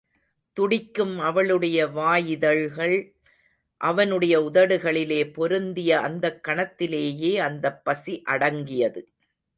துடிக்கும் 0.57 1.19
அவளுடைய 1.19 1.87
வாயிதழ்கள் 1.87 2.95
அவனுடைய 3.81 4.41
உதடுகளிலே 4.41 5.33
பொருந்திய 5.33 5.99
அந்தக் 5.99 6.41
கணத்திலேயே 6.47 7.37
அந்தப் 7.39 7.83
பசி 7.83 8.21
அடங்கியது. 8.25 9.03